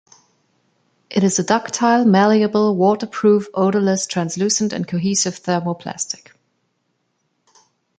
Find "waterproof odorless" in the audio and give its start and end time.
2.75-4.07